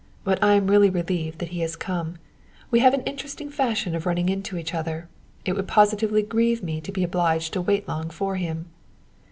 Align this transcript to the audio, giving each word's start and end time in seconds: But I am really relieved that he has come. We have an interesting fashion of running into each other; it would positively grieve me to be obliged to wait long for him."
But 0.23 0.43
I 0.43 0.53
am 0.55 0.65
really 0.65 0.89
relieved 0.89 1.37
that 1.37 1.49
he 1.49 1.59
has 1.59 1.75
come. 1.75 2.17
We 2.71 2.79
have 2.79 2.95
an 2.95 3.03
interesting 3.03 3.51
fashion 3.51 3.93
of 3.93 4.07
running 4.07 4.29
into 4.29 4.57
each 4.57 4.73
other; 4.73 5.07
it 5.45 5.53
would 5.53 5.67
positively 5.67 6.23
grieve 6.23 6.63
me 6.63 6.81
to 6.81 6.91
be 6.91 7.03
obliged 7.03 7.53
to 7.53 7.61
wait 7.61 7.87
long 7.87 8.09
for 8.09 8.35
him." 8.37 8.65